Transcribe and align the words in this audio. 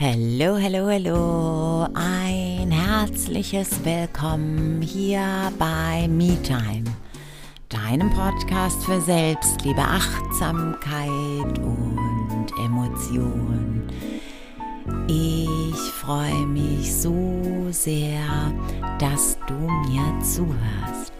Hallo, 0.00 0.56
hallo, 0.56 0.86
hallo. 0.86 1.88
Ein 1.92 2.70
herzliches 2.70 3.84
Willkommen 3.84 4.80
hier 4.80 5.50
bei 5.58 6.06
MeTime, 6.06 6.84
deinem 7.68 8.08
Podcast 8.10 8.80
für 8.84 9.00
Selbstliebe, 9.00 9.80
Achtsamkeit 9.80 11.58
und 11.58 12.46
Emotion. 12.64 13.88
Ich 15.08 15.92
freue 15.94 16.46
mich 16.46 16.94
so 16.94 17.66
sehr, 17.72 18.22
dass 19.00 19.36
du 19.48 19.54
mir 19.54 20.16
zuhörst. 20.22 21.12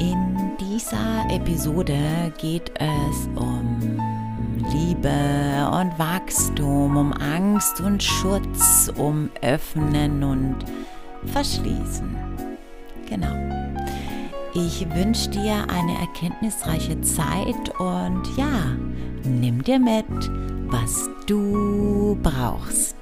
In 0.00 0.56
dieser 0.58 1.30
Episode 1.30 2.32
geht 2.38 2.72
es 2.80 3.28
um 3.36 4.17
Liebe 4.70 5.08
und 5.72 5.98
Wachstum, 5.98 6.96
um 6.96 7.12
Angst 7.12 7.80
und 7.80 8.02
Schutz, 8.02 8.92
um 8.96 9.30
Öffnen 9.40 10.22
und 10.22 10.56
Verschließen. 11.26 12.16
Genau. 13.08 13.34
Ich 14.54 14.86
wünsche 14.94 15.30
dir 15.30 15.66
eine 15.68 15.98
erkenntnisreiche 15.98 17.00
Zeit 17.00 17.78
und 17.78 18.22
ja, 18.36 18.76
nimm 19.24 19.62
dir 19.62 19.78
mit, 19.78 20.30
was 20.70 21.08
du 21.26 22.18
brauchst. 22.22 22.97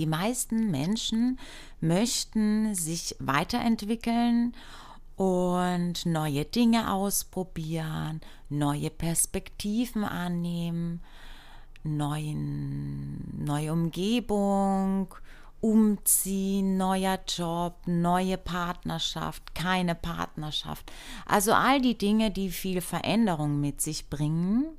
Die 0.00 0.06
meisten 0.06 0.70
Menschen 0.70 1.38
möchten 1.82 2.74
sich 2.74 3.14
weiterentwickeln 3.18 4.54
und 5.16 6.06
neue 6.06 6.46
Dinge 6.46 6.90
ausprobieren, 6.90 8.22
neue 8.48 8.88
Perspektiven 8.88 10.04
annehmen, 10.04 11.02
neuen, 11.82 13.44
neue 13.44 13.74
Umgebung, 13.74 15.14
umziehen, 15.60 16.78
neuer 16.78 17.18
Job, 17.28 17.74
neue 17.84 18.38
Partnerschaft, 18.38 19.54
keine 19.54 19.94
Partnerschaft. 19.94 20.90
Also 21.26 21.52
all 21.52 21.82
die 21.82 21.98
Dinge, 21.98 22.30
die 22.30 22.48
viel 22.48 22.80
Veränderung 22.80 23.60
mit 23.60 23.82
sich 23.82 24.08
bringen 24.08 24.78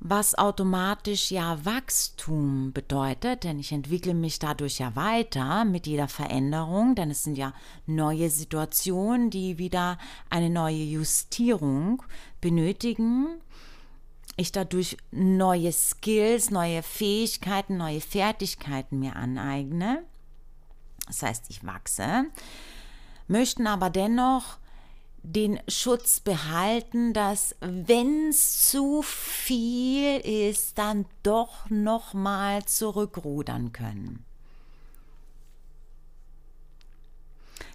was 0.00 0.34
automatisch 0.34 1.30
ja 1.30 1.62
Wachstum 1.64 2.72
bedeutet, 2.72 3.44
denn 3.44 3.58
ich 3.58 3.70
entwickle 3.70 4.14
mich 4.14 4.38
dadurch 4.38 4.78
ja 4.78 4.96
weiter 4.96 5.66
mit 5.66 5.86
jeder 5.86 6.08
Veränderung, 6.08 6.94
denn 6.94 7.10
es 7.10 7.24
sind 7.24 7.36
ja 7.36 7.52
neue 7.84 8.30
Situationen, 8.30 9.28
die 9.28 9.58
wieder 9.58 9.98
eine 10.30 10.48
neue 10.48 10.82
Justierung 10.82 12.02
benötigen. 12.40 13.26
Ich 14.36 14.52
dadurch 14.52 14.96
neue 15.10 15.70
Skills, 15.70 16.50
neue 16.50 16.82
Fähigkeiten, 16.82 17.76
neue 17.76 18.00
Fertigkeiten 18.00 18.98
mir 18.98 19.16
aneigne. 19.16 20.02
Das 21.06 21.22
heißt, 21.22 21.50
ich 21.50 21.66
wachse, 21.66 22.24
möchten 23.28 23.66
aber 23.66 23.90
dennoch 23.90 24.59
den 25.22 25.60
Schutz 25.68 26.20
behalten, 26.20 27.12
dass 27.12 27.54
wenn 27.60 28.28
es 28.30 28.68
zu 28.68 29.02
viel 29.02 30.18
ist, 30.20 30.78
dann 30.78 31.06
doch 31.22 31.68
noch 31.68 32.14
mal 32.14 32.64
zurückrudern 32.64 33.72
können. 33.72 34.24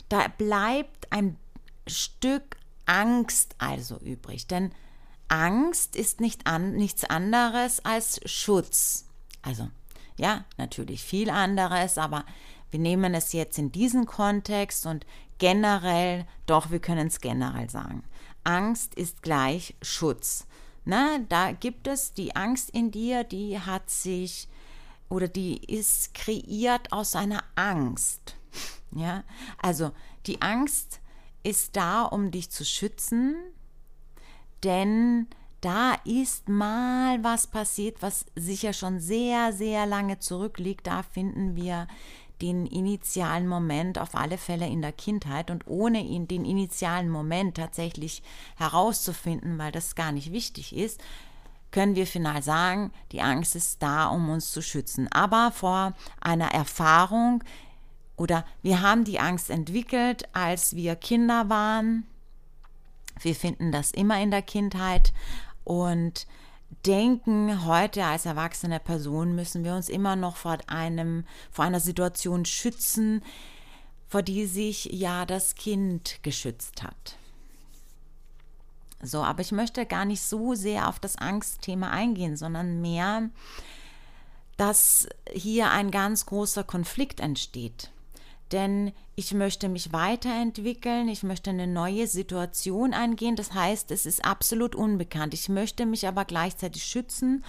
Da 0.10 0.28
bleibt 0.28 1.12
ein 1.12 1.38
Stück 1.88 2.58
Angst 2.86 3.56
also 3.58 3.98
übrig, 3.98 4.48
denn 4.48 4.72
Angst 5.28 5.96
ist 5.96 6.22
nicht 6.22 6.46
an, 6.46 6.76
nichts 6.76 7.04
anderes 7.04 7.84
als 7.84 8.20
Schutz. 8.26 9.06
Also 9.42 9.70
ja, 10.18 10.46
natürlich 10.58 11.04
viel 11.04 11.30
anderes, 11.30 11.98
aber 11.98 12.26
wir 12.72 12.80
nehmen 12.80 13.14
es 13.14 13.34
jetzt 13.34 13.58
in 13.58 13.72
diesen 13.72 14.06
Kontext 14.06 14.86
und 14.86 15.06
generell, 15.38 16.26
doch, 16.46 16.72
wir 16.72 16.80
können 16.80 17.08
es 17.08 17.22
generell 17.22 17.70
sagen. 17.70 18.04
Angst 18.44 18.96
ist 18.96 19.22
gleich 19.22 19.76
Schutz. 19.82 20.48
Na, 20.86 21.18
da 21.30 21.52
gibt 21.52 21.88
es 21.88 22.14
die 22.14 22.36
Angst 22.36 22.70
in 22.70 22.92
dir, 22.92 23.24
die 23.24 23.60
hat 23.60 23.90
sich 23.90 24.48
oder 25.10 25.28
die 25.28 25.58
ist 25.66 26.14
kreiert 26.14 26.92
aus 26.92 27.16
einer 27.16 27.44
Angst. 27.56 28.36
Ja, 28.92 29.26
also 29.62 29.92
die 30.26 30.42
Angst 30.42 31.02
ist 31.44 31.76
da, 31.76 32.04
um 32.04 32.32
dich 32.32 32.50
zu 32.50 32.64
schützen, 32.64 33.36
denn 34.64 35.28
da 35.60 35.96
ist 36.06 36.48
mal 36.48 37.22
was 37.24 37.48
passiert, 37.48 38.02
was 38.02 38.26
sicher 38.36 38.72
schon 38.72 39.02
sehr, 39.02 39.52
sehr 39.52 39.86
lange 39.86 40.20
zurückliegt. 40.20 40.88
Da 40.88 41.04
finden 41.04 41.56
wir 41.56 41.88
den 42.42 42.66
initialen 42.66 43.48
Moment 43.48 44.00
auf 44.00 44.16
alle 44.16 44.38
Fälle 44.38 44.68
in 44.68 44.82
der 44.82 44.92
Kindheit 44.92 45.52
und 45.52 45.68
ohne 45.68 46.02
ihn 46.02 46.28
den 46.28 46.46
initialen 46.46 47.10
Moment 47.10 47.58
tatsächlich 47.58 48.24
herauszufinden, 48.58 49.58
weil 49.58 49.72
das 49.72 49.96
gar 49.96 50.12
nicht 50.12 50.32
wichtig 50.32 50.76
ist, 50.76 51.02
können 51.72 51.96
wir 51.96 52.08
final 52.08 52.42
sagen, 52.42 52.92
die 53.12 53.22
Angst 53.22 53.56
ist 53.56 53.82
da, 53.82 54.08
um 54.08 54.30
uns 54.30 54.52
zu 54.52 54.62
schützen. 54.62 55.12
Aber 55.12 55.52
vor 55.52 55.94
einer 56.22 56.52
Erfahrung 56.52 57.44
oder 58.16 58.46
wir 58.62 58.82
haben 58.82 59.04
die 59.04 59.20
Angst 59.20 59.50
entwickelt, 59.50 60.30
als 60.34 60.76
wir 60.76 60.96
Kinder 60.96 61.50
waren. 61.50 62.06
Wir 63.20 63.36
finden 63.36 63.72
das 63.72 63.92
immer 63.92 64.22
in 64.22 64.32
der 64.32 64.42
Kindheit 64.42 65.14
und 65.64 66.28
denken, 66.86 67.66
heute 67.66 68.06
als 68.06 68.26
erwachsene 68.26 68.80
Person 68.80 69.36
müssen 69.36 69.64
wir 69.64 69.74
uns 69.74 69.90
immer 69.90 70.16
noch 70.16 70.36
vor 70.36 70.58
einem, 70.68 71.26
vor 71.52 71.66
einer 71.66 71.80
Situation 71.80 72.46
schützen, 72.46 73.24
vor 74.08 74.22
die 74.22 74.46
sich 74.46 74.86
ja 74.86 75.26
das 75.26 75.56
Kind 75.56 76.20
geschützt 76.24 76.84
hat. 76.84 77.18
So, 79.02 79.24
aber 79.24 79.42
ich 79.42 79.52
möchte 79.52 79.86
gar 79.86 80.06
nicht 80.06 80.22
so 80.22 80.56
sehr 80.56 80.88
auf 80.88 81.00
das 81.00 81.18
Angstthema 81.18 81.90
eingehen, 81.90 82.38
sondern 82.38 82.82
mehr, 82.82 83.30
dass 84.58 85.08
hier 85.32 85.72
ein 85.72 85.92
ganz 85.92 86.26
großer 86.26 86.64
Konflikt 86.64 87.20
entsteht 87.20 87.92
denn 88.52 88.94
ich 89.16 89.34
möchte 89.34 89.70
mich 89.70 89.94
weiterentwickeln, 89.94 91.08
ich 91.08 91.24
möchte 91.24 91.50
eine 91.50 91.68
neue 91.68 92.08
Situation 92.08 92.94
eingehen. 92.94 93.36
Das 93.36 93.54
heißt, 93.54 93.92
es 93.92 94.06
ist 94.06 94.26
absolut 94.26 94.76
unbekannt. 94.76 95.34
Ich 95.34 95.50
möchte 95.50 95.86
mich 95.86 96.08
aber 96.08 96.26
gleichzeitig 96.26 96.84
schützen 96.84 97.44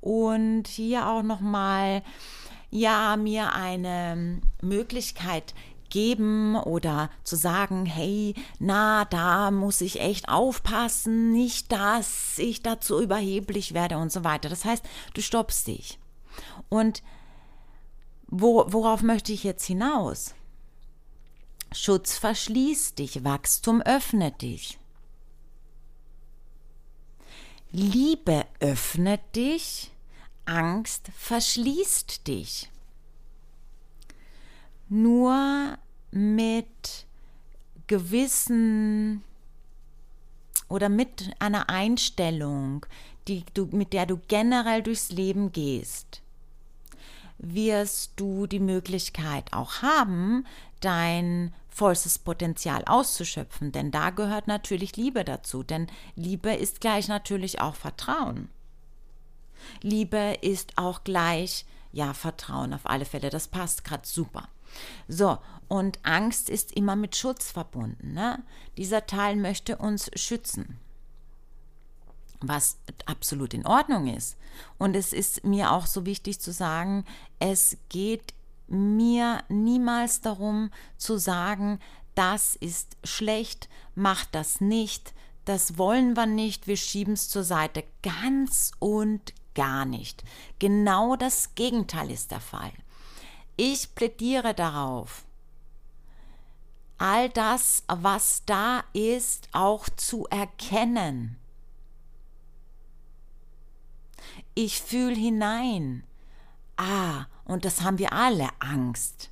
und 0.00 0.66
hier 0.68 1.08
auch 1.08 1.22
noch 1.22 1.40
mal 1.40 2.02
ja 2.70 3.16
mir 3.16 3.52
eine 3.52 4.40
Möglichkeit 4.60 5.54
geben 5.90 6.56
oder 6.56 7.10
zu 7.22 7.36
sagen, 7.36 7.84
hey, 7.84 8.34
na, 8.58 9.04
da 9.04 9.50
muss 9.50 9.82
ich 9.82 10.00
echt 10.00 10.28
aufpassen, 10.28 11.32
nicht 11.32 11.70
dass 11.70 12.38
ich 12.38 12.62
dazu 12.62 13.00
überheblich 13.00 13.74
werde 13.74 13.98
und 13.98 14.10
so 14.10 14.24
weiter. 14.24 14.48
Das 14.48 14.64
heißt, 14.64 14.84
du 15.12 15.20
stoppst 15.20 15.66
dich. 15.66 15.98
Und 16.70 17.02
wo, 18.26 18.64
worauf 18.68 19.02
möchte 19.02 19.32
ich 19.34 19.44
jetzt 19.44 19.66
hinaus? 19.66 20.34
Schutz 21.74 22.18
verschließt 22.18 22.98
dich, 22.98 23.24
Wachstum 23.24 23.80
öffnet 23.82 24.42
dich. 24.42 24.78
Liebe 27.70 28.44
öffnet 28.60 29.20
dich, 29.34 29.90
Angst 30.44 31.10
verschließt 31.16 32.26
dich. 32.26 32.68
Nur 34.88 35.78
mit 36.10 37.06
gewissen 37.86 39.24
oder 40.68 40.88
mit 40.88 41.30
einer 41.38 41.70
Einstellung, 41.70 42.84
die 43.28 43.44
du, 43.54 43.66
mit 43.72 43.92
der 43.92 44.06
du 44.06 44.20
generell 44.28 44.82
durchs 44.82 45.10
Leben 45.10 45.52
gehst, 45.52 46.22
wirst 47.38 48.12
du 48.16 48.46
die 48.46 48.60
Möglichkeit 48.60 49.52
auch 49.52 49.82
haben, 49.82 50.46
dein 50.82 51.54
vollstes 51.68 52.18
Potenzial 52.18 52.84
auszuschöpfen, 52.84 53.72
denn 53.72 53.90
da 53.90 54.10
gehört 54.10 54.46
natürlich 54.46 54.96
Liebe 54.96 55.24
dazu, 55.24 55.62
denn 55.62 55.86
Liebe 56.14 56.52
ist 56.52 56.80
gleich 56.80 57.08
natürlich 57.08 57.60
auch 57.60 57.74
Vertrauen. 57.74 58.50
Liebe 59.80 60.36
ist 60.42 60.76
auch 60.76 61.02
gleich, 61.04 61.64
ja, 61.92 62.12
Vertrauen 62.12 62.74
auf 62.74 62.84
alle 62.84 63.04
Fälle, 63.04 63.30
das 63.30 63.48
passt 63.48 63.84
gerade 63.84 64.06
super. 64.06 64.48
So, 65.08 65.38
und 65.68 65.98
Angst 66.02 66.50
ist 66.50 66.72
immer 66.72 66.96
mit 66.96 67.16
Schutz 67.16 67.50
verbunden. 67.50 68.12
Ne? 68.12 68.42
Dieser 68.76 69.06
Teil 69.06 69.36
möchte 69.36 69.76
uns 69.76 70.10
schützen, 70.14 70.78
was 72.40 72.78
absolut 73.06 73.54
in 73.54 73.66
Ordnung 73.66 74.08
ist. 74.08 74.36
Und 74.78 74.96
es 74.96 75.12
ist 75.12 75.44
mir 75.44 75.72
auch 75.72 75.86
so 75.86 76.06
wichtig 76.06 76.40
zu 76.40 76.52
sagen, 76.52 77.04
es 77.38 77.76
geht 77.88 78.34
mir 78.72 79.44
niemals 79.48 80.20
darum 80.20 80.70
zu 80.96 81.18
sagen, 81.18 81.78
das 82.14 82.56
ist 82.56 82.96
schlecht, 83.04 83.68
mach 83.94 84.24
das 84.24 84.60
nicht, 84.60 85.14
das 85.44 85.78
wollen 85.78 86.16
wir 86.16 86.26
nicht, 86.26 86.66
wir 86.66 86.76
schieben 86.76 87.14
es 87.14 87.28
zur 87.28 87.44
Seite. 87.44 87.84
Ganz 88.02 88.72
und 88.78 89.34
gar 89.54 89.84
nicht. 89.84 90.22
Genau 90.58 91.16
das 91.16 91.54
Gegenteil 91.54 92.10
ist 92.10 92.30
der 92.30 92.40
Fall. 92.40 92.72
Ich 93.56 93.94
plädiere 93.94 94.54
darauf, 94.54 95.24
all 96.98 97.28
das, 97.28 97.82
was 97.88 98.44
da 98.46 98.84
ist, 98.92 99.48
auch 99.52 99.88
zu 99.88 100.26
erkennen. 100.28 101.36
Ich 104.54 104.80
fühle 104.80 105.16
hinein. 105.16 106.04
Ah, 106.82 107.26
und 107.44 107.64
das 107.64 107.82
haben 107.82 107.98
wir 107.98 108.12
alle, 108.12 108.48
Angst. 108.58 109.30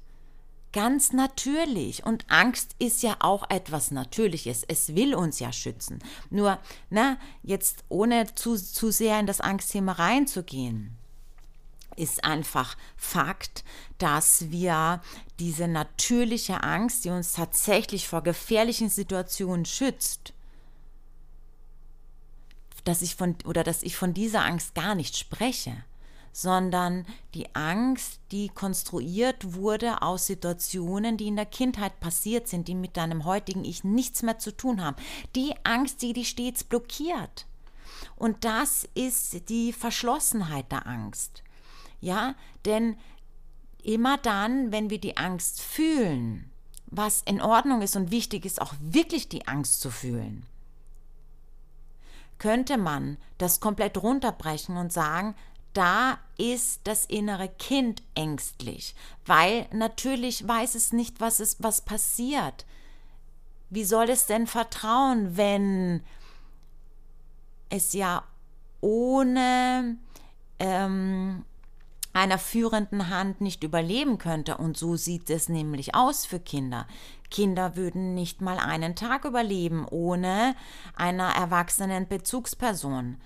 Ganz 0.72 1.12
natürlich. 1.12 2.06
Und 2.06 2.24
Angst 2.30 2.76
ist 2.78 3.02
ja 3.02 3.16
auch 3.18 3.50
etwas 3.50 3.90
Natürliches. 3.90 4.62
Es 4.68 4.94
will 4.94 5.16
uns 5.16 5.40
ja 5.40 5.52
schützen. 5.52 5.98
Nur, 6.30 6.60
na, 6.90 7.18
jetzt 7.42 7.82
ohne 7.88 8.32
zu, 8.36 8.54
zu 8.54 8.92
sehr 8.92 9.18
in 9.18 9.26
das 9.26 9.40
Angstthema 9.40 9.92
reinzugehen, 9.92 10.96
ist 11.96 12.22
einfach 12.22 12.76
Fakt, 12.96 13.64
dass 13.98 14.52
wir 14.52 15.02
diese 15.40 15.66
natürliche 15.66 16.62
Angst, 16.62 17.04
die 17.04 17.10
uns 17.10 17.32
tatsächlich 17.32 18.06
vor 18.06 18.22
gefährlichen 18.22 18.90
Situationen 18.90 19.64
schützt, 19.64 20.34
dass 22.84 23.02
ich 23.02 23.16
von 23.16 23.34
oder 23.44 23.64
dass 23.64 23.82
ich 23.82 23.96
von 23.96 24.14
dieser 24.14 24.44
Angst 24.44 24.76
gar 24.76 24.94
nicht 24.94 25.16
spreche 25.16 25.82
sondern 26.32 27.06
die 27.34 27.54
Angst, 27.54 28.20
die 28.30 28.48
konstruiert 28.48 29.54
wurde 29.54 30.02
aus 30.02 30.26
Situationen, 30.26 31.16
die 31.16 31.28
in 31.28 31.36
der 31.36 31.46
Kindheit 31.46 32.00
passiert 32.00 32.48
sind, 32.48 32.68
die 32.68 32.74
mit 32.74 32.96
deinem 32.96 33.24
heutigen 33.24 33.64
Ich 33.64 33.84
nichts 33.84 34.22
mehr 34.22 34.38
zu 34.38 34.56
tun 34.56 34.82
haben. 34.82 34.96
Die 35.34 35.54
Angst, 35.64 36.02
die 36.02 36.12
dich 36.12 36.28
stets 36.28 36.64
blockiert. 36.64 37.46
Und 38.16 38.44
das 38.44 38.88
ist 38.94 39.48
die 39.48 39.72
Verschlossenheit 39.72 40.70
der 40.70 40.86
Angst. 40.86 41.42
Ja, 42.00 42.34
denn 42.64 42.96
immer 43.82 44.18
dann, 44.18 44.72
wenn 44.72 44.90
wir 44.90 44.98
die 44.98 45.16
Angst 45.16 45.60
fühlen, 45.60 46.50
was 46.86 47.22
in 47.22 47.40
Ordnung 47.40 47.82
ist 47.82 47.96
und 47.96 48.10
wichtig 48.10 48.44
ist, 48.44 48.60
auch 48.60 48.74
wirklich 48.80 49.28
die 49.28 49.46
Angst 49.46 49.80
zu 49.80 49.90
fühlen, 49.90 50.46
könnte 52.38 52.78
man 52.78 53.18
das 53.38 53.60
komplett 53.60 53.98
runterbrechen 53.98 54.76
und 54.76 54.92
sagen, 54.92 55.34
da 55.72 56.18
ist 56.36 56.80
das 56.84 57.04
innere 57.06 57.48
Kind 57.48 58.02
ängstlich, 58.14 58.94
weil 59.26 59.66
natürlich 59.72 60.46
weiß 60.46 60.74
es 60.74 60.92
nicht, 60.92 61.20
was 61.20 61.40
ist, 61.40 61.62
was 61.62 61.80
passiert. 61.82 62.66
Wie 63.68 63.84
soll 63.84 64.10
es 64.10 64.26
denn 64.26 64.46
vertrauen, 64.46 65.36
wenn 65.36 66.02
es 67.68 67.92
ja 67.92 68.24
ohne 68.80 69.96
ähm, 70.58 71.44
einer 72.12 72.38
führenden 72.38 73.08
Hand 73.08 73.40
nicht 73.40 73.62
überleben 73.62 74.18
könnte. 74.18 74.56
Und 74.56 74.76
so 74.76 74.96
sieht 74.96 75.30
es 75.30 75.48
nämlich 75.48 75.94
aus 75.94 76.26
für 76.26 76.40
Kinder. 76.40 76.86
Kinder 77.30 77.76
würden 77.76 78.14
nicht 78.14 78.40
mal 78.40 78.58
einen 78.58 78.96
Tag 78.96 79.24
überleben 79.24 79.86
ohne 79.88 80.56
einer 80.96 81.30
erwachsenen 81.30 82.08
Bezugsperson. 82.08 83.18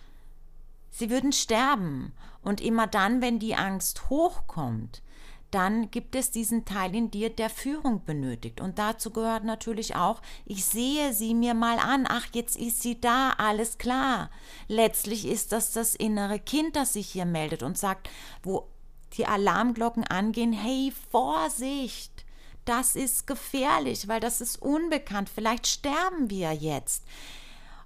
Sie 0.94 1.10
würden 1.10 1.32
sterben. 1.32 2.12
Und 2.40 2.60
immer 2.60 2.86
dann, 2.86 3.20
wenn 3.20 3.40
die 3.40 3.56
Angst 3.56 4.10
hochkommt, 4.10 5.02
dann 5.50 5.90
gibt 5.90 6.14
es 6.14 6.30
diesen 6.30 6.64
Teil 6.64 6.94
in 6.94 7.10
dir, 7.10 7.30
der 7.30 7.50
Führung 7.50 8.04
benötigt. 8.04 8.60
Und 8.60 8.78
dazu 8.78 9.10
gehört 9.10 9.44
natürlich 9.44 9.96
auch, 9.96 10.20
ich 10.44 10.64
sehe 10.64 11.12
sie 11.12 11.34
mir 11.34 11.54
mal 11.54 11.78
an, 11.78 12.06
ach, 12.08 12.26
jetzt 12.32 12.56
ist 12.56 12.82
sie 12.82 13.00
da, 13.00 13.30
alles 13.30 13.78
klar. 13.78 14.30
Letztlich 14.68 15.26
ist 15.26 15.52
das 15.52 15.72
das 15.72 15.94
innere 15.94 16.38
Kind, 16.38 16.76
das 16.76 16.92
sich 16.92 17.08
hier 17.08 17.24
meldet 17.24 17.62
und 17.62 17.76
sagt, 17.76 18.08
wo 18.42 18.68
die 19.16 19.26
Alarmglocken 19.26 20.04
angehen, 20.04 20.52
hey, 20.52 20.92
Vorsicht, 21.10 22.24
das 22.64 22.94
ist 22.94 23.26
gefährlich, 23.26 24.06
weil 24.06 24.20
das 24.20 24.40
ist 24.40 24.60
unbekannt, 24.60 25.28
vielleicht 25.28 25.66
sterben 25.66 26.30
wir 26.30 26.52
jetzt. 26.52 27.04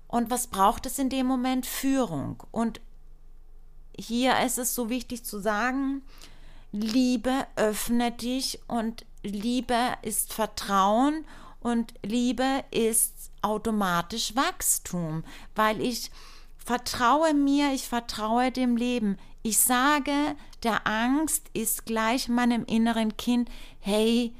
Und 0.08 0.30
was 0.30 0.46
braucht 0.46 0.86
es 0.86 0.98
in 0.98 1.10
dem 1.10 1.26
Moment? 1.26 1.66
Führung. 1.66 2.42
Und 2.50 2.80
hier 3.98 4.38
ist 4.40 4.58
es 4.58 4.74
so 4.74 4.88
wichtig 4.88 5.24
zu 5.24 5.40
sagen, 5.40 6.02
Liebe 6.72 7.46
öffnet 7.56 8.22
dich 8.22 8.60
und 8.68 9.04
Liebe 9.22 9.94
ist 10.02 10.32
Vertrauen 10.32 11.24
und 11.60 11.94
Liebe 12.04 12.64
ist 12.70 13.30
automatisch 13.42 14.36
Wachstum, 14.36 15.24
weil 15.54 15.80
ich 15.80 16.10
vertraue 16.58 17.34
mir, 17.34 17.72
ich 17.72 17.88
vertraue 17.88 18.52
dem 18.52 18.76
Leben. 18.76 19.18
Ich 19.42 19.58
sage, 19.58 20.36
der 20.62 20.86
Angst 20.86 21.46
ist 21.54 21.86
gleich 21.86 22.28
meinem 22.28 22.64
inneren 22.66 23.16
Kind, 23.16 23.48
hey, 23.80 24.34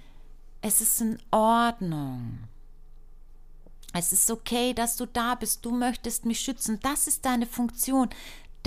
es 0.61 0.81
ist 0.81 1.01
in 1.01 1.19
Ordnung. 1.31 2.41
Es 3.95 4.13
ist 4.13 4.31
okay, 4.31 4.75
dass 4.75 4.97
du 4.97 5.07
da 5.07 5.35
bist. 5.35 5.65
Du 5.65 5.71
möchtest 5.71 6.27
mich 6.27 6.41
schützen. 6.41 6.79
Das 6.83 7.07
ist 7.07 7.25
deine 7.25 7.47
Funktion. 7.47 8.11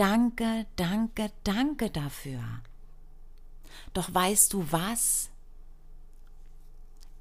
Danke, 0.01 0.65
danke, 0.77 1.31
danke 1.44 1.92
dafür. 1.92 2.42
Doch 3.94 4.12
weißt 4.12 4.51
du 4.51 4.65
was? 4.71 5.30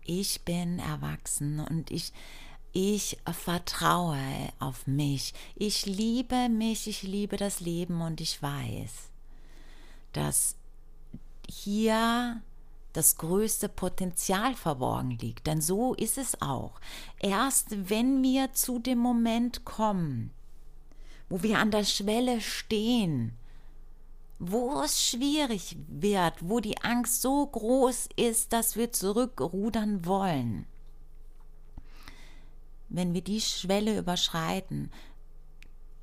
Ich 0.03 0.47
bin 0.47 0.79
erwachsen 0.79 1.61
und 1.61 1.91
ich, 1.91 2.11
ich 2.73 3.19
vertraue 3.31 4.17
auf 4.61 4.87
mich. 4.87 5.35
Ich 5.57 5.85
liebe 5.85 6.49
mich, 6.49 6.87
ich 6.87 7.03
liebe 7.03 7.37
das 7.37 7.61
Leben 7.61 8.01
und 8.01 8.23
ich 8.23 8.43
weiß, 8.43 9.11
dass 10.15 10.57
hier 11.51 12.41
das 12.95 13.17
größte 13.17 13.69
Potenzial 13.69 14.55
verborgen 14.55 15.19
liegt. 15.19 15.47
Denn 15.47 15.61
so 15.61 15.93
ist 15.93 16.17
es 16.17 16.41
auch. 16.41 16.81
Erst 17.19 17.91
wenn 17.91 18.23
wir 18.23 18.55
zu 18.55 18.79
dem 18.79 19.01
Moment 19.01 19.67
kommen, 19.67 20.33
wo 21.31 21.43
wir 21.43 21.59
an 21.59 21.71
der 21.71 21.85
Schwelle 21.85 22.41
stehen, 22.41 23.33
wo 24.39 24.83
es 24.83 25.03
schwierig 25.03 25.77
wird, 25.89 26.35
wo 26.41 26.61
die 26.61 26.79
Angst 26.83 27.23
so 27.23 27.47
groß 27.47 28.09
ist, 28.17 28.53
dass 28.53 28.77
wir 28.77 28.93
zurückrudern 28.93 30.05
wollen. 30.05 30.67
Wenn 32.89 33.15
wir 33.15 33.23
die 33.23 33.41
Schwelle 33.41 33.97
überschreiten, 33.97 34.91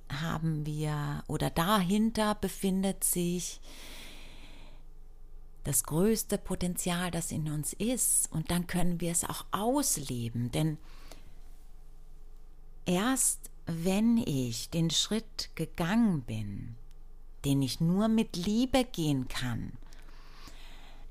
haben 0.09 0.65
wir 0.65 1.23
oder 1.27 1.49
dahinter 1.49 2.35
befindet 2.35 3.03
sich 3.03 3.59
das 5.65 5.83
größte 5.83 6.37
Potenzial, 6.37 7.11
das 7.11 7.31
in 7.31 7.51
uns 7.51 7.73
ist. 7.73 8.31
Und 8.31 8.51
dann 8.51 8.67
können 8.67 9.01
wir 9.01 9.11
es 9.11 9.25
auch 9.25 9.45
ausleben. 9.51 10.49
Denn 10.51 10.77
erst 12.85 13.51
wenn 13.67 14.17
ich 14.17 14.69
den 14.69 14.89
Schritt 14.89 15.49
gegangen 15.55 16.21
bin, 16.21 16.75
den 17.45 17.61
ich 17.61 17.79
nur 17.79 18.07
mit 18.07 18.35
Liebe 18.35 18.85
gehen 18.85 19.27
kann, 19.27 19.73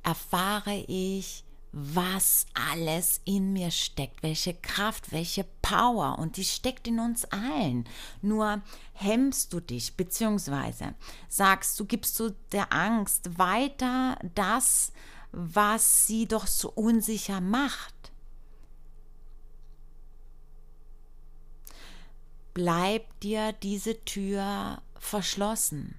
erfahre 0.02 0.84
ich, 0.88 1.44
was 1.78 2.46
alles 2.54 3.20
in 3.26 3.52
mir 3.52 3.70
steckt, 3.70 4.22
welche 4.22 4.54
Kraft, 4.54 5.12
welche 5.12 5.44
Power 5.60 6.18
und 6.18 6.38
die 6.38 6.44
steckt 6.44 6.88
in 6.88 6.98
uns 6.98 7.26
allen. 7.26 7.86
Nur 8.22 8.62
hemmst 8.94 9.52
du 9.52 9.60
dich, 9.60 9.94
beziehungsweise 9.94 10.94
sagst 11.28 11.78
du, 11.78 11.84
gibst 11.84 12.18
du 12.18 12.34
der 12.52 12.72
Angst 12.72 13.38
weiter 13.38 14.18
das, 14.34 14.92
was 15.32 16.06
sie 16.06 16.26
doch 16.26 16.46
so 16.46 16.70
unsicher 16.70 17.42
macht. 17.42 17.92
Bleibt 22.56 23.22
dir 23.22 23.52
diese 23.52 24.02
Tür 24.06 24.80
verschlossen. 24.98 25.94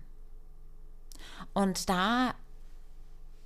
Und 1.54 1.88
da 1.88 2.34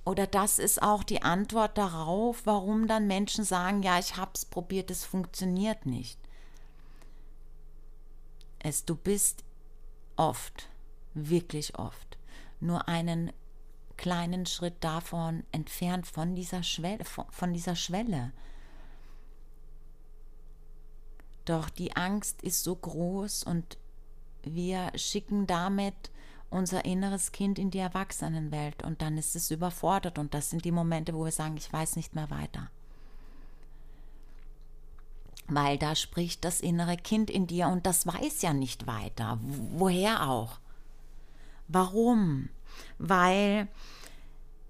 oder 0.06 0.26
das 0.26 0.58
ist 0.58 0.82
auch 0.82 1.04
die 1.04 1.20
Antwort 1.20 1.76
darauf, 1.76 2.46
warum 2.46 2.88
dann 2.88 3.06
Menschen 3.06 3.44
sagen, 3.44 3.82
ja, 3.82 3.98
ich 3.98 4.16
habe 4.16 4.30
es 4.34 4.46
probiert, 4.46 4.90
es 4.90 5.04
funktioniert 5.04 5.84
nicht. 5.84 6.18
Es 8.58 8.86
du 8.86 8.96
bist 8.96 9.44
oft, 10.16 10.70
wirklich 11.12 11.78
oft, 11.78 12.16
nur 12.60 12.88
einen 12.88 13.30
kleinen 13.98 14.46
Schritt 14.46 14.82
davon 14.82 15.44
entfernt 15.52 16.06
von 16.06 16.34
dieser 16.34 16.62
Schwelle, 16.62 17.04
von 17.04 17.52
dieser 17.52 17.76
Schwelle. 17.76 18.32
Doch 21.44 21.68
die 21.70 21.96
Angst 21.96 22.42
ist 22.42 22.62
so 22.64 22.74
groß 22.76 23.44
und 23.44 23.76
wir 24.42 24.92
schicken 24.96 25.46
damit 25.46 25.94
unser 26.50 26.84
inneres 26.84 27.32
Kind 27.32 27.58
in 27.58 27.70
die 27.70 27.78
Erwachsenenwelt 27.78 28.82
und 28.82 29.02
dann 29.02 29.16
ist 29.16 29.34
es 29.34 29.50
überfordert 29.50 30.18
und 30.18 30.34
das 30.34 30.50
sind 30.50 30.64
die 30.64 30.72
Momente, 30.72 31.14
wo 31.14 31.24
wir 31.24 31.32
sagen, 31.32 31.56
ich 31.56 31.72
weiß 31.72 31.96
nicht 31.96 32.14
mehr 32.14 32.30
weiter. 32.30 32.70
weil 35.54 35.78
da 35.78 35.94
spricht 35.94 36.44
das 36.44 36.60
innere 36.60 36.96
Kind 36.96 37.30
in 37.30 37.46
dir 37.46 37.68
und 37.68 37.86
das 37.86 38.06
weiß 38.06 38.42
ja 38.42 38.52
nicht 38.52 38.86
weiter. 38.86 39.38
Woher 39.42 40.28
auch? 40.28 40.58
Warum? 41.68 42.48
Weil 42.98 43.68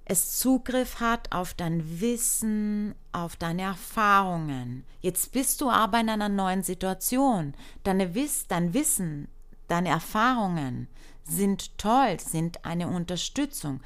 es 0.04 0.38
Zugriff 0.38 1.00
hat 1.00 1.32
auf 1.32 1.54
dein 1.54 2.00
Wissen, 2.00 2.94
auf 3.12 3.36
deine 3.36 3.62
Erfahrungen. 3.62 4.84
Jetzt 5.00 5.32
bist 5.32 5.60
du 5.60 5.70
aber 5.70 6.00
in 6.00 6.08
einer 6.08 6.28
neuen 6.28 6.62
Situation. 6.62 7.54
Deine 7.84 8.14
Wiss, 8.14 8.46
dein 8.48 8.74
Wissen, 8.74 9.28
deine 9.68 9.90
Erfahrungen 9.90 10.88
sind 11.24 11.78
toll, 11.78 12.18
sind 12.18 12.64
eine 12.64 12.88
Unterstützung. 12.88 13.80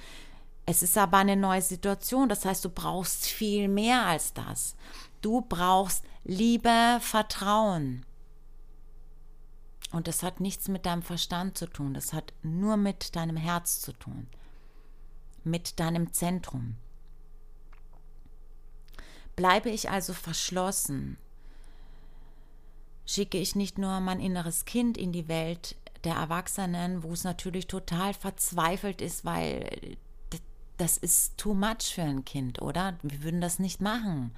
Es 0.65 0.83
ist 0.83 0.99
aber 0.99 1.19
eine 1.19 1.37
neue 1.37 1.63
Situation, 1.63 2.29
das 2.29 2.45
heißt, 2.45 2.65
du 2.65 2.71
brauchst 2.71 3.27
viel 3.27 3.69
mehr 3.69 4.07
als 4.07 4.33
das. 4.33 4.75
Du 5.21 5.43
brauchst 5.43 6.05
Liebe, 6.25 6.99
Vertrauen. 7.01 8.05
Und 9.93 10.09
das 10.09 10.25
hat 10.25 10.41
nichts 10.41 10.67
mit 10.67 10.87
deinem 10.87 11.03
Verstand 11.03 11.57
zu 11.57 11.67
tun, 11.67 11.95
das 11.95 12.13
hat 12.13 12.33
nur 12.43 12.77
mit 12.77 13.15
deinem 13.15 13.37
Herz 13.37 13.81
zu 13.81 13.93
tun, 13.93 14.27
mit 15.47 15.81
deinem 15.81 16.13
Zentrum. 16.13 16.77
Bleibe 19.37 19.71
ich 19.71 19.91
also 19.91 20.13
verschlossen, 20.13 21.19
schicke 23.07 23.39
ich 23.39 23.55
nicht 23.55 23.79
nur 23.79 24.01
mein 24.01 24.21
inneres 24.21 24.65
Kind 24.65 24.99
in 24.99 25.13
die 25.13 25.29
Welt 25.29 25.77
der 26.05 26.15
Erwachsenen, 26.15 27.03
wo 27.03 27.13
es 27.13 27.25
natürlich 27.25 27.67
total 27.67 28.15
verzweifelt 28.15 29.01
ist, 29.01 29.25
weil 29.25 29.97
das 30.77 30.97
ist 30.97 31.39
too 31.39 31.55
much 31.55 31.95
für 31.95 32.03
ein 32.03 32.25
Kind, 32.25 32.61
oder? 32.61 32.99
Wir 33.03 33.23
würden 33.23 33.41
das 33.41 33.59
nicht 33.59 33.81
machen. 33.81 34.35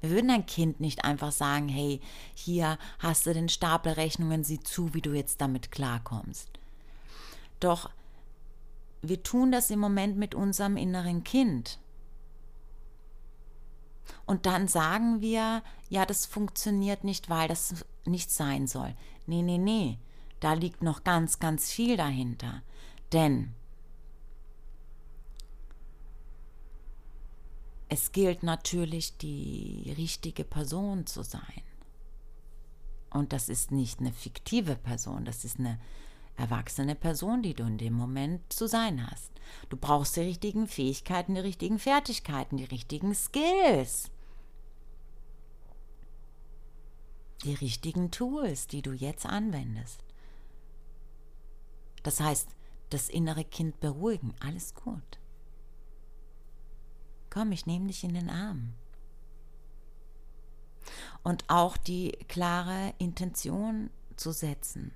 Wir 0.00 0.10
würden 0.10 0.30
ein 0.30 0.46
Kind 0.46 0.80
nicht 0.80 1.04
einfach 1.04 1.32
sagen, 1.32 1.68
hey, 1.68 2.00
hier 2.34 2.78
hast 2.98 3.26
du 3.26 3.34
den 3.34 3.48
Stapel 3.48 3.92
Rechnungen, 3.92 4.44
sieh 4.44 4.60
zu, 4.60 4.92
wie 4.94 5.00
du 5.00 5.12
jetzt 5.12 5.40
damit 5.40 5.72
klarkommst. 5.72 6.48
Doch 7.60 7.90
wir 9.08 9.22
tun 9.22 9.52
das 9.52 9.70
im 9.70 9.78
Moment 9.78 10.16
mit 10.16 10.34
unserem 10.34 10.76
inneren 10.76 11.24
Kind. 11.24 11.78
Und 14.26 14.46
dann 14.46 14.68
sagen 14.68 15.20
wir, 15.20 15.62
ja, 15.88 16.06
das 16.06 16.26
funktioniert 16.26 17.04
nicht, 17.04 17.28
weil 17.28 17.48
das 17.48 17.84
nicht 18.04 18.30
sein 18.30 18.66
soll. 18.66 18.94
Nee, 19.26 19.42
nee, 19.42 19.58
nee. 19.58 19.98
Da 20.40 20.52
liegt 20.52 20.82
noch 20.82 21.04
ganz, 21.04 21.38
ganz 21.38 21.70
viel 21.70 21.96
dahinter. 21.96 22.62
Denn 23.12 23.54
es 27.88 28.12
gilt 28.12 28.42
natürlich, 28.42 29.16
die 29.18 29.94
richtige 29.96 30.44
Person 30.44 31.06
zu 31.06 31.22
sein. 31.22 31.62
Und 33.10 33.32
das 33.32 33.48
ist 33.48 33.70
nicht 33.70 34.00
eine 34.00 34.12
fiktive 34.12 34.74
Person, 34.74 35.24
das 35.24 35.44
ist 35.44 35.60
eine 35.60 35.78
erwachsene 36.36 36.94
Person, 36.94 37.42
die 37.42 37.54
du 37.54 37.64
in 37.64 37.78
dem 37.78 37.94
Moment 37.94 38.52
zu 38.52 38.66
sein 38.66 39.08
hast. 39.10 39.30
Du 39.68 39.76
brauchst 39.76 40.16
die 40.16 40.20
richtigen 40.20 40.66
Fähigkeiten, 40.66 41.34
die 41.34 41.40
richtigen 41.40 41.78
Fertigkeiten, 41.78 42.56
die 42.56 42.64
richtigen 42.64 43.14
Skills. 43.14 44.10
Die 47.44 47.54
richtigen 47.54 48.10
Tools, 48.10 48.66
die 48.66 48.82
du 48.82 48.92
jetzt 48.92 49.26
anwendest. 49.26 50.02
Das 52.02 52.20
heißt, 52.20 52.48
das 52.90 53.08
innere 53.08 53.44
Kind 53.44 53.80
beruhigen, 53.80 54.34
alles 54.40 54.74
gut. 54.74 55.18
Komm, 57.30 57.52
ich 57.52 57.66
nehme 57.66 57.88
dich 57.88 58.04
in 58.04 58.14
den 58.14 58.30
Arm. 58.30 58.74
Und 61.22 61.44
auch 61.48 61.76
die 61.76 62.12
klare 62.28 62.94
Intention 62.98 63.90
zu 64.16 64.32
setzen, 64.32 64.92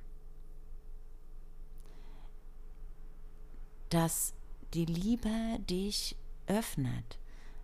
dass 3.89 4.35
die 4.75 4.85
Liebe 4.85 5.59
dich 5.61 6.17
öffnet. 6.47 7.19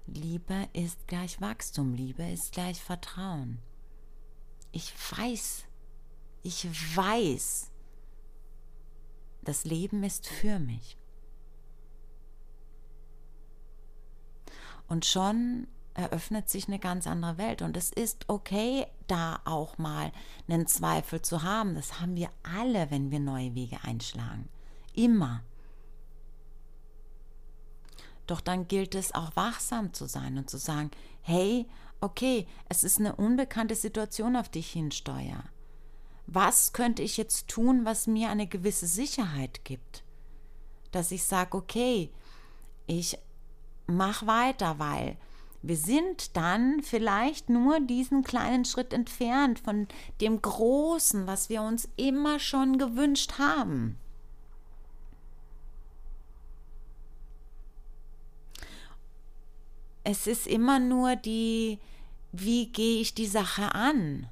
Liebe 0.06 0.68
ist 0.72 1.06
gleich 1.06 1.40
Wachstum, 1.40 1.94
Liebe 1.94 2.24
ist 2.30 2.52
gleich 2.52 2.80
Vertrauen. 2.80 3.58
Ich 4.72 4.92
weiß, 5.16 5.64
ich 6.42 6.96
weiß, 6.96 7.70
das 9.42 9.64
Leben 9.64 10.02
ist 10.02 10.26
für 10.26 10.58
mich. 10.58 10.96
Und 14.88 15.06
schon 15.06 15.66
eröffnet 15.94 16.50
sich 16.50 16.68
eine 16.68 16.78
ganz 16.78 17.06
andere 17.06 17.38
Welt. 17.38 17.62
Und 17.62 17.76
es 17.76 17.90
ist 17.90 18.28
okay, 18.28 18.86
da 19.06 19.40
auch 19.44 19.78
mal 19.78 20.12
einen 20.48 20.66
Zweifel 20.66 21.22
zu 21.22 21.42
haben. 21.42 21.74
Das 21.74 22.00
haben 22.00 22.16
wir 22.16 22.28
alle, 22.42 22.90
wenn 22.90 23.10
wir 23.10 23.20
neue 23.20 23.54
Wege 23.54 23.78
einschlagen. 23.82 24.48
Immer. 24.92 25.42
Doch 28.26 28.40
dann 28.40 28.68
gilt 28.68 28.94
es 28.94 29.14
auch 29.14 29.36
wachsam 29.36 29.92
zu 29.92 30.06
sein 30.06 30.38
und 30.38 30.48
zu 30.48 30.56
sagen, 30.56 30.90
hey, 31.22 31.66
okay, 32.00 32.46
es 32.68 32.84
ist 32.84 32.98
eine 32.98 33.16
unbekannte 33.16 33.74
Situation, 33.74 34.36
auf 34.36 34.48
die 34.48 34.60
ich 34.60 34.72
hinsteuere. 34.72 35.44
Was 36.26 36.72
könnte 36.72 37.02
ich 37.02 37.16
jetzt 37.16 37.48
tun, 37.48 37.84
was 37.84 38.06
mir 38.06 38.30
eine 38.30 38.46
gewisse 38.46 38.86
Sicherheit 38.86 39.64
gibt? 39.64 40.02
Dass 40.90 41.10
ich 41.10 41.24
sage, 41.24 41.56
okay, 41.56 42.10
ich 42.86 43.18
mach 43.86 44.26
weiter, 44.26 44.78
weil 44.78 45.16
wir 45.62 45.76
sind 45.76 46.36
dann 46.36 46.82
vielleicht 46.82 47.48
nur 47.48 47.80
diesen 47.80 48.22
kleinen 48.22 48.64
Schritt 48.64 48.92
entfernt 48.92 49.58
von 49.58 49.88
dem 50.20 50.40
Großen, 50.40 51.26
was 51.26 51.48
wir 51.48 51.62
uns 51.62 51.88
immer 51.96 52.38
schon 52.38 52.76
gewünscht 52.78 53.38
haben. 53.38 53.98
Es 60.04 60.26
ist 60.26 60.46
immer 60.46 60.78
nur 60.78 61.16
die, 61.16 61.78
wie 62.32 62.70
gehe 62.70 63.00
ich 63.00 63.14
die 63.14 63.26
Sache 63.26 63.74
an? 63.74 64.28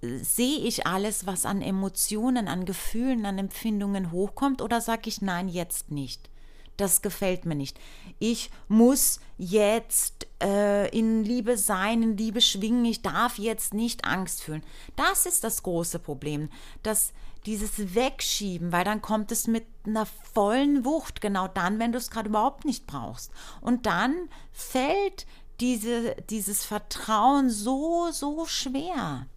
Sehe 0.00 0.60
ich 0.60 0.86
alles, 0.86 1.26
was 1.26 1.44
an 1.44 1.60
Emotionen, 1.60 2.46
an 2.46 2.64
Gefühlen, 2.64 3.26
an 3.26 3.38
Empfindungen 3.38 4.12
hochkommt 4.12 4.62
oder 4.62 4.80
sage 4.80 5.08
ich 5.08 5.22
nein, 5.22 5.48
jetzt 5.48 5.90
nicht? 5.90 6.30
das 6.78 7.02
gefällt 7.02 7.44
mir 7.44 7.56
nicht. 7.56 7.78
Ich 8.18 8.50
muss 8.68 9.20
jetzt 9.36 10.26
äh, 10.42 10.88
in 10.96 11.24
Liebe 11.24 11.58
sein, 11.58 12.02
in 12.02 12.16
Liebe 12.16 12.40
schwingen, 12.40 12.84
ich 12.84 13.02
darf 13.02 13.36
jetzt 13.38 13.74
nicht 13.74 14.04
Angst 14.04 14.42
fühlen. 14.42 14.62
Das 14.96 15.26
ist 15.26 15.44
das 15.44 15.62
große 15.62 15.98
Problem, 15.98 16.48
dass 16.82 17.12
dieses 17.48 17.94
Wegschieben, 17.94 18.72
weil 18.72 18.84
dann 18.84 19.00
kommt 19.00 19.32
es 19.32 19.46
mit 19.46 19.64
einer 19.86 20.04
vollen 20.04 20.84
Wucht, 20.84 21.22
genau 21.22 21.48
dann, 21.48 21.78
wenn 21.78 21.92
du 21.92 21.98
es 21.98 22.10
gerade 22.10 22.28
überhaupt 22.28 22.66
nicht 22.66 22.86
brauchst. 22.86 23.32
Und 23.62 23.86
dann 23.86 24.28
fällt 24.52 25.26
diese, 25.58 26.14
dieses 26.28 26.66
Vertrauen 26.66 27.48
so, 27.48 28.10
so 28.12 28.44
schwer. 28.44 29.28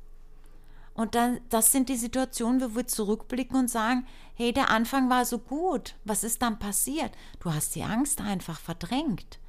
Und 0.93 1.15
dann, 1.15 1.39
das 1.47 1.71
sind 1.71 1.87
die 1.87 1.95
Situationen, 1.95 2.59
wo 2.59 2.75
wir 2.75 2.85
zurückblicken 2.85 3.57
und 3.57 3.69
sagen, 3.69 4.05
hey, 4.33 4.51
der 4.51 4.69
Anfang 4.69 5.09
war 5.09 5.23
so 5.23 5.39
gut, 5.39 5.95
was 6.03 6.25
ist 6.25 6.41
dann 6.41 6.59
passiert? 6.59 7.13
Du 7.39 7.53
hast 7.53 7.75
die 7.75 7.83
Angst 7.83 8.19
einfach 8.19 8.59
verdrängt. 8.59 9.39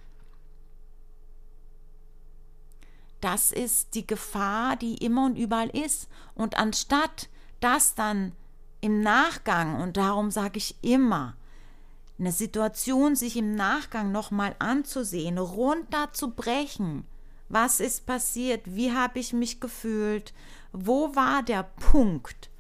Das 3.21 3.51
ist 3.51 3.97
die 3.97 4.07
Gefahr, 4.07 4.77
die 4.77 4.99
immer 5.05 5.27
und 5.27 5.37
überall 5.37 5.71
ist. 5.71 6.09
Und 6.37 6.59
anstatt 6.59 7.29
das 7.59 7.97
dann 7.97 8.37
im 8.83 9.01
Nachgang, 9.01 9.81
und 9.81 9.97
darum 9.97 10.31
sage 10.31 10.59
ich 10.59 10.77
immer, 10.83 11.37
eine 12.19 12.33
Situation 12.33 13.17
sich 13.17 13.37
im 13.37 13.55
Nachgang 13.55 14.13
nochmal 14.13 14.55
anzusehen, 14.59 15.39
runterzubrechen, 15.39 17.05
was 17.49 17.81
ist 17.81 18.07
passiert, 18.07 18.63
wie 18.67 18.93
habe 18.93 19.19
ich 19.19 19.33
mich 19.33 19.61
gefühlt, 19.61 20.35
wo 20.73 21.15
war 21.15 21.43
der 21.43 21.63
Punkt, 21.63 22.51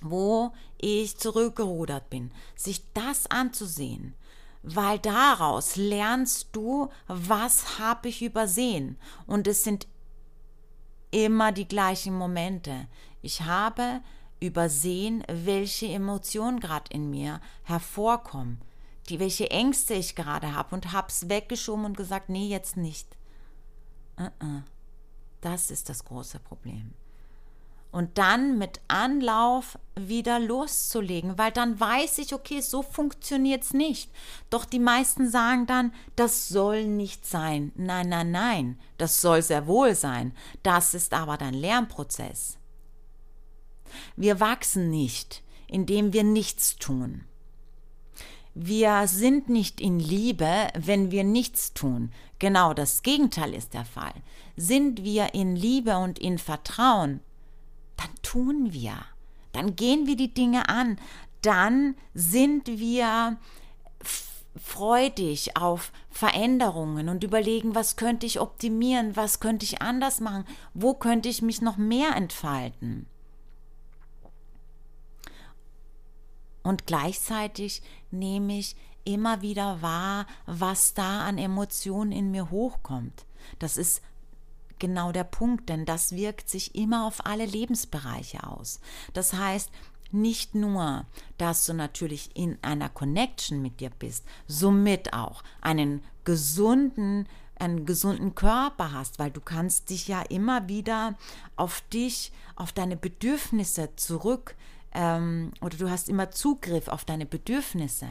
wo 0.00 0.52
ich 0.78 1.18
zurückgerudert 1.18 2.08
bin, 2.08 2.30
sich 2.54 2.84
das 2.92 3.30
anzusehen, 3.30 4.14
weil 4.62 4.98
daraus 5.00 5.76
lernst 5.76 6.48
du, 6.52 6.88
was 7.08 7.78
habe 7.78 8.08
ich 8.08 8.22
übersehen. 8.22 8.96
Und 9.26 9.46
es 9.46 9.64
sind 9.64 9.86
immer 11.10 11.52
die 11.52 11.68
gleichen 11.68 12.16
Momente. 12.16 12.86
Ich 13.22 13.42
habe 13.42 14.00
übersehen, 14.46 15.24
welche 15.28 15.86
Emotionen 15.86 16.60
gerade 16.60 16.90
in 16.92 17.10
mir 17.10 17.40
hervorkommen, 17.64 18.60
die 19.08 19.18
welche 19.20 19.50
Ängste 19.50 19.94
ich 19.94 20.14
gerade 20.14 20.54
habe 20.54 20.74
und 20.74 20.92
habe 20.92 21.08
es 21.08 21.28
weggeschoben 21.28 21.84
und 21.84 21.96
gesagt, 21.96 22.28
nee, 22.28 22.48
jetzt 22.48 22.76
nicht. 22.76 23.08
Uh 24.18 24.24
-uh. 24.40 24.62
Das 25.40 25.70
ist 25.70 25.88
das 25.88 26.04
große 26.04 26.38
Problem. 26.38 26.94
und 27.94 28.18
dann 28.18 28.58
mit 28.58 28.80
Anlauf 28.88 29.78
wieder 29.94 30.40
loszulegen, 30.40 31.38
weil 31.38 31.52
dann 31.52 31.78
weiß 31.78 32.18
ich, 32.18 32.34
okay, 32.34 32.60
so 32.60 32.82
funktioniert 32.82 33.62
es 33.62 33.72
nicht. 33.72 34.10
Doch 34.50 34.64
die 34.64 34.80
meisten 34.80 35.30
sagen 35.30 35.66
dann, 35.66 35.92
das 36.16 36.48
soll 36.48 36.86
nicht 36.86 37.24
sein. 37.24 37.70
Nein, 37.76 38.08
nein, 38.08 38.32
nein, 38.32 38.80
das 38.98 39.20
soll 39.20 39.42
sehr 39.42 39.68
wohl 39.68 39.94
sein. 39.94 40.34
Das 40.64 40.92
ist 40.92 41.14
aber 41.14 41.36
dein 41.36 41.54
Lernprozess. 41.54 42.58
Wir 44.16 44.40
wachsen 44.40 44.90
nicht, 44.90 45.42
indem 45.66 46.12
wir 46.12 46.24
nichts 46.24 46.76
tun. 46.76 47.24
Wir 48.54 49.08
sind 49.08 49.48
nicht 49.48 49.80
in 49.80 49.98
Liebe, 49.98 50.68
wenn 50.78 51.10
wir 51.10 51.24
nichts 51.24 51.74
tun. 51.74 52.12
Genau 52.38 52.72
das 52.72 53.02
Gegenteil 53.02 53.52
ist 53.52 53.74
der 53.74 53.84
Fall. 53.84 54.14
Sind 54.56 55.02
wir 55.02 55.34
in 55.34 55.56
Liebe 55.56 55.96
und 55.96 56.20
in 56.20 56.38
Vertrauen, 56.38 57.20
dann 57.96 58.10
tun 58.22 58.72
wir. 58.72 58.94
Dann 59.52 59.74
gehen 59.74 60.06
wir 60.06 60.16
die 60.16 60.32
Dinge 60.32 60.68
an. 60.68 60.98
Dann 61.42 61.96
sind 62.14 62.66
wir 62.66 63.38
freudig 64.56 65.56
auf 65.56 65.92
Veränderungen 66.10 67.08
und 67.08 67.24
überlegen, 67.24 67.74
was 67.74 67.96
könnte 67.96 68.24
ich 68.24 68.40
optimieren, 68.40 69.16
was 69.16 69.40
könnte 69.40 69.64
ich 69.64 69.82
anders 69.82 70.20
machen, 70.20 70.44
wo 70.74 70.94
könnte 70.94 71.28
ich 71.28 71.42
mich 71.42 71.60
noch 71.60 71.76
mehr 71.76 72.14
entfalten. 72.14 73.06
Und 76.64 76.86
gleichzeitig 76.86 77.82
nehme 78.10 78.58
ich 78.58 78.74
immer 79.04 79.42
wieder 79.42 79.80
wahr, 79.82 80.26
was 80.46 80.94
da 80.94 81.24
an 81.24 81.38
Emotionen 81.38 82.10
in 82.10 82.32
mir 82.32 82.50
hochkommt. 82.50 83.26
Das 83.60 83.76
ist 83.76 84.02
genau 84.78 85.12
der 85.12 85.24
Punkt, 85.24 85.68
denn 85.68 85.84
das 85.84 86.12
wirkt 86.12 86.48
sich 86.48 86.74
immer 86.74 87.06
auf 87.06 87.24
alle 87.26 87.46
Lebensbereiche 87.46 88.44
aus. 88.44 88.80
Das 89.12 89.34
heißt, 89.34 89.70
nicht 90.10 90.54
nur, 90.54 91.06
dass 91.38 91.66
du 91.66 91.74
natürlich 91.74 92.30
in 92.34 92.58
einer 92.62 92.88
Connection 92.88 93.60
mit 93.60 93.80
dir 93.80 93.90
bist, 93.90 94.24
somit 94.46 95.12
auch 95.12 95.42
einen 95.60 96.02
gesunden 96.24 97.28
einen 97.56 97.86
gesunden 97.86 98.34
Körper 98.34 98.92
hast, 98.92 99.20
weil 99.20 99.30
du 99.30 99.40
kannst 99.40 99.90
dich 99.90 100.08
ja 100.08 100.22
immer 100.22 100.68
wieder 100.68 101.14
auf 101.54 101.82
dich, 101.92 102.32
auf 102.56 102.72
deine 102.72 102.96
Bedürfnisse 102.96 103.94
zurück 103.94 104.56
ähm, 104.94 105.52
oder 105.60 105.76
du 105.76 105.90
hast 105.90 106.08
immer 106.08 106.30
Zugriff 106.30 106.88
auf 106.88 107.04
deine 107.04 107.26
Bedürfnisse. 107.26 108.08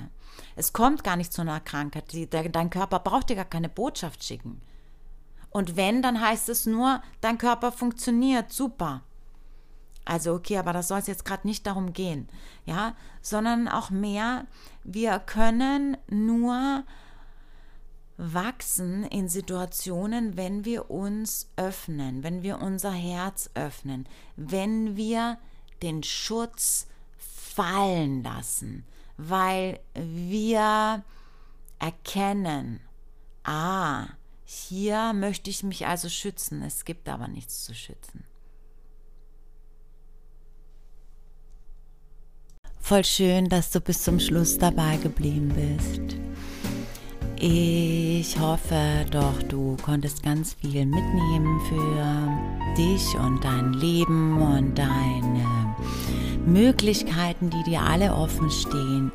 Es 0.56 0.74
kommt 0.74 1.04
gar 1.04 1.16
nicht 1.16 1.34
zu 1.34 1.42
einer 1.42 1.60
Krankheit. 1.60 2.06
Dein 2.32 2.70
Körper 2.70 3.00
braucht 3.00 3.30
dir 3.30 3.36
gar 3.36 3.46
keine 3.46 3.70
Botschaft 3.70 4.24
schicken. 4.24 4.62
Und 5.50 5.76
wenn, 5.76 6.02
dann 6.02 6.20
heißt 6.20 6.50
es 6.50 6.66
nur, 6.66 7.02
dein 7.22 7.38
Körper 7.38 7.72
funktioniert, 7.72 8.52
super. 8.52 9.02
Also 10.06 10.34
okay, 10.34 10.58
aber 10.58 10.74
das 10.74 10.90
soll 10.90 11.00
es 11.00 11.08
jetzt 11.08 11.26
gerade 11.26 11.48
nicht 11.48 11.66
darum 11.66 11.94
gehen, 11.94 12.28
ja, 12.66 12.96
sondern 13.22 13.70
auch 13.70 13.90
mehr, 13.90 14.48
wir 14.84 15.20
können 15.20 15.96
nur 16.10 16.84
wachsen 18.18 19.06
in 19.06 19.30
Situationen, 19.30 20.36
wenn 20.36 20.66
wir 20.66 20.92
uns 20.92 21.50
öffnen, 21.56 22.22
wenn 22.24 22.44
wir 22.44 22.62
unser 22.62 22.92
Herz 22.92 23.50
öffnen, 23.54 24.08
wenn 24.36 24.98
wir 24.98 25.38
den 25.84 26.02
Schutz 26.02 26.88
fallen 27.18 28.24
lassen, 28.24 28.86
weil 29.18 29.80
wir 29.94 31.04
erkennen, 31.80 32.80
ah, 33.44 34.08
hier 34.46 35.14
möchte 35.14 35.50
ich 35.50 35.64
mich 35.64 35.86
also 35.86 36.10
schützen, 36.10 36.62
es 36.64 36.86
gibt 36.86 37.10
aber 37.10 37.28
nichts 37.28 37.66
zu 37.66 37.76
schützen. 37.76 38.24
Voll 42.80 43.06
schön, 43.06 43.50
dass 43.50 43.72
du 43.72 43.80
bis 43.80 44.04
zum 44.04 44.20
Schluss 44.20 44.58
dabei 44.58 44.98
geblieben 44.98 45.50
bist. 45.50 46.33
Ich 47.46 48.40
hoffe 48.40 49.06
doch, 49.12 49.44
du 49.50 49.76
konntest 49.84 50.24
ganz 50.24 50.54
viel 50.54 50.86
mitnehmen 50.86 51.60
für 51.68 52.74
dich 52.78 53.04
und 53.20 53.44
dein 53.44 53.74
Leben 53.74 54.42
und 54.42 54.78
deine 54.78 55.76
Möglichkeiten, 56.46 57.50
die 57.50 57.64
dir 57.70 57.82
alle 57.82 58.16
offen 58.16 58.50
stehen, 58.50 59.12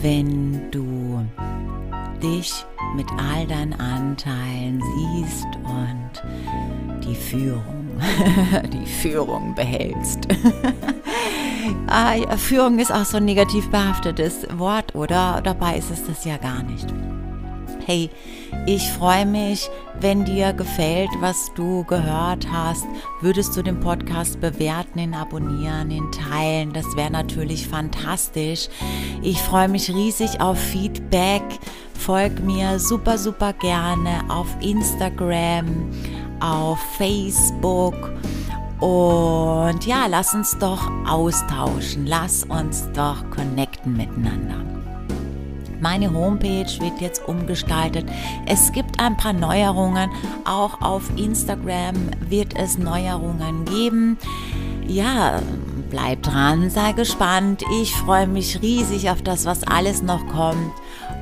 wenn 0.00 0.70
du 0.70 1.22
dich 2.22 2.64
mit 2.96 3.06
all 3.18 3.46
deinen 3.46 3.74
Anteilen 3.74 4.82
siehst 4.96 5.48
und 5.62 7.04
die 7.04 7.14
Führung, 7.14 7.90
die 8.72 8.86
Führung 8.86 9.54
behältst. 9.54 10.20
ah, 11.88 12.14
Führung 12.38 12.78
ist 12.78 12.90
auch 12.90 13.04
so 13.04 13.18
ein 13.18 13.26
negativ 13.26 13.68
behaftetes 13.68 14.46
Wort, 14.56 14.94
oder? 14.94 15.42
Dabei 15.44 15.76
ist 15.76 15.90
es 15.90 16.06
das 16.06 16.24
ja 16.24 16.38
gar 16.38 16.62
nicht. 16.62 16.86
Hey, 17.90 18.08
ich 18.66 18.88
freue 18.92 19.26
mich, 19.26 19.68
wenn 20.00 20.24
dir 20.24 20.52
gefällt, 20.52 21.10
was 21.18 21.52
du 21.56 21.82
gehört 21.82 22.46
hast. 22.48 22.86
Würdest 23.20 23.56
du 23.56 23.62
den 23.62 23.80
Podcast 23.80 24.40
bewerten, 24.40 25.00
ihn 25.00 25.12
abonnieren, 25.12 25.90
ihn 25.90 26.12
teilen? 26.12 26.72
Das 26.72 26.86
wäre 26.94 27.10
natürlich 27.10 27.66
fantastisch. 27.66 28.68
Ich 29.22 29.42
freue 29.42 29.66
mich 29.66 29.92
riesig 29.92 30.40
auf 30.40 30.56
Feedback 30.56 31.42
folg 31.94 32.40
mir 32.44 32.78
super, 32.78 33.18
super 33.18 33.52
gerne 33.54 34.22
auf 34.28 34.46
Instagram, 34.60 35.90
auf 36.38 36.78
Facebook. 36.96 37.94
Und 38.78 39.84
ja, 39.84 40.06
lass 40.08 40.32
uns 40.32 40.56
doch 40.58 40.88
austauschen, 41.08 42.06
lass 42.06 42.44
uns 42.44 42.88
doch 42.94 43.28
connecten 43.30 43.96
miteinander. 43.96 44.69
Meine 45.80 46.12
Homepage 46.12 46.66
wird 46.80 47.00
jetzt 47.00 47.26
umgestaltet. 47.26 48.06
Es 48.46 48.72
gibt 48.72 49.00
ein 49.00 49.16
paar 49.16 49.32
Neuerungen. 49.32 50.10
Auch 50.44 50.80
auf 50.80 51.10
Instagram 51.16 52.10
wird 52.28 52.56
es 52.56 52.78
Neuerungen 52.78 53.64
geben. 53.64 54.18
Ja, 54.86 55.40
bleib 55.90 56.22
dran, 56.22 56.70
sei 56.70 56.92
gespannt. 56.92 57.62
Ich 57.80 57.94
freue 57.94 58.26
mich 58.26 58.60
riesig 58.60 59.10
auf 59.10 59.22
das, 59.22 59.46
was 59.46 59.62
alles 59.64 60.02
noch 60.02 60.26
kommt. 60.28 60.72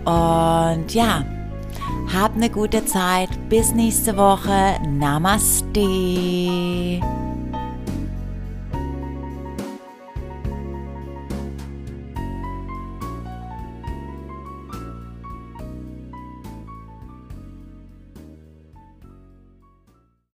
Und 0.05 0.95
ja, 0.95 1.25
hab 2.15 2.35
eine 2.35 2.51
gute 2.51 2.85
Zeit. 2.87 3.29
Bis 3.49 3.73
nächste 3.73 4.17
Woche. 4.17 4.77
Namaste. 4.89 5.79